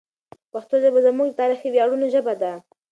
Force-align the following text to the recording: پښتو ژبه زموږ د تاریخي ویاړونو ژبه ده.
پښتو 0.51 0.75
ژبه 0.83 0.99
زموږ 1.07 1.27
د 1.31 1.35
تاریخي 1.41 1.69
ویاړونو 1.71 2.05
ژبه 2.13 2.33
ده. 2.41 2.51